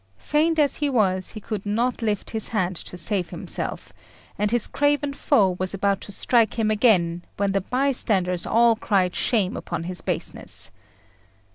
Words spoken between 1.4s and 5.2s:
not lift his hand to save himself; and his craven